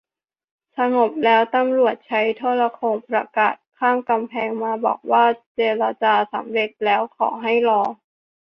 [0.77, 5.23] สงบแล้ว ตำรวจใช้โทรโข่งประกาศข้ามกำแพงมาบอกว่า
[5.55, 7.81] เจรจาสำเร็จแล้ว ขอให้รอ